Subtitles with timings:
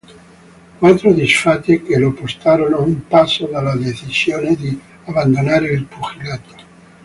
[0.79, 6.55] Quattro disfatte che lo portarono a un passo dalla decisione di abbandonare il pugilato.